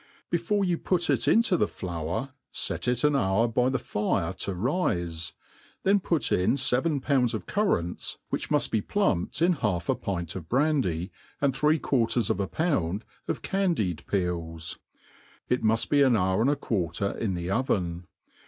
Before 0.31 0.65
you 0.65 0.79
put 0.79 1.11
it 1.11 1.27
into 1.27 1.57
the 1.57 1.67
flour, 1.67 2.33
fet 2.51 2.87
it 2.87 3.03
an 3.03 3.15
hour 3.15 3.47
by 3.47 3.69
the 3.69 3.77
fire 3.77 4.33
to 4.33 4.51
rifej 4.51 5.31
then 5.83 5.99
put 5.99 6.31
in 6.31 6.55
fcven 6.55 7.03
poinds 7.03 7.35
of 7.35 7.45
currants^ 7.45 8.17
which 8.29 8.49
muft 8.49 8.71
be 8.71 8.81
plumped 8.81 9.43
in 9.43 9.53
half 9.53 9.89
a 9.89 9.93
pint 9.93 10.35
of 10.35 10.49
branJy, 10.49 11.11
and 11.39 11.55
three 11.55 11.77
quarters 11.77 12.31
of 12.31 12.39
a 12.39 12.47
pound 12.47 13.05
of 13.27 13.43
candied 13.43 14.03
pees. 14.07 14.75
It 15.49 15.61
muft 15.63 15.89
be 15.89 16.01
an 16.01 16.17
hour 16.17 16.41
and 16.41 16.49
2. 16.49 16.55
quarter 16.55 17.11
in 17.15 17.35
the 17.35 17.51
oven. 17.51 18.07